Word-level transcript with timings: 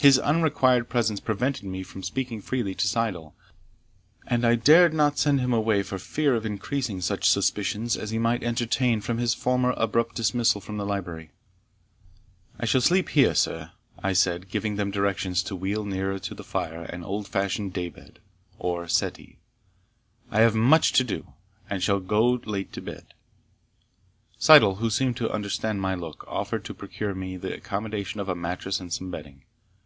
His 0.00 0.16
unrequired 0.16 0.88
presence 0.88 1.18
prevented 1.18 1.64
me 1.64 1.82
from 1.82 2.04
speaking 2.04 2.40
freely 2.40 2.72
to 2.72 2.86
Syddall, 2.86 3.34
and 4.28 4.44
I 4.46 4.54
dared 4.54 4.94
not 4.94 5.18
send 5.18 5.40
him 5.40 5.52
away 5.52 5.82
for 5.82 5.98
fear 5.98 6.36
of 6.36 6.46
increasing 6.46 7.00
such 7.00 7.28
suspicions 7.28 7.96
as 7.96 8.10
he 8.10 8.18
might 8.20 8.44
entertain 8.44 9.00
from 9.00 9.18
his 9.18 9.34
former 9.34 9.74
abrupt 9.76 10.14
dismissal 10.14 10.60
from 10.60 10.76
the 10.76 10.86
library. 10.86 11.32
"I 12.60 12.64
shall 12.64 12.80
sleep 12.80 13.08
here, 13.08 13.34
sir," 13.34 13.72
I 14.00 14.12
said, 14.12 14.48
giving 14.48 14.76
them 14.76 14.92
directions 14.92 15.42
to 15.42 15.56
wheel 15.56 15.84
nearer 15.84 16.20
to 16.20 16.32
the 16.32 16.44
fire 16.44 16.82
an 16.82 17.02
old 17.02 17.26
fashioned 17.26 17.72
day 17.72 17.88
bed, 17.88 18.20
or 18.56 18.86
settee. 18.86 19.40
"I 20.30 20.42
have 20.42 20.54
much 20.54 20.92
to 20.92 21.02
do, 21.02 21.32
and 21.68 21.82
shall 21.82 21.98
go 21.98 22.34
late 22.44 22.72
to 22.74 22.80
bed." 22.80 23.14
Syddall, 24.38 24.76
who 24.76 24.90
seemed 24.90 25.16
to 25.16 25.32
understand 25.32 25.80
my 25.80 25.96
look, 25.96 26.24
offered 26.28 26.64
to 26.66 26.72
procure 26.74 27.16
me 27.16 27.36
the 27.36 27.52
accommodation 27.52 28.20
of 28.20 28.28
a 28.28 28.36
mattress 28.36 28.78
and 28.78 28.92
some 28.92 29.10
bedding. 29.10 29.42